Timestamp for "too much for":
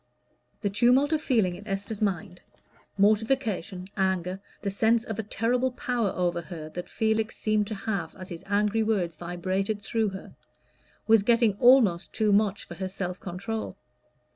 12.13-12.73